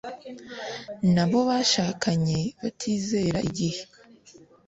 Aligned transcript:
n'abo 1.13 1.39
bashakanye 1.49 2.39
batizera 2.61 3.37
igihe 3.49 3.81